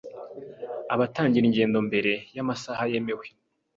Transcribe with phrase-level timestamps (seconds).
[0.93, 3.25] abatangira ingendo mbere y’amasaha yemewe.